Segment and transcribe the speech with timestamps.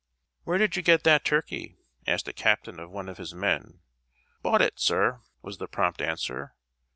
[0.45, 3.81] "Where did you get that turkey?" asked a captain of one of his men.
[4.41, 6.55] "Bought it, sir," was the prompt answer.